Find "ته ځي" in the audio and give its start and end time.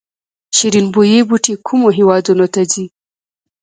2.53-2.85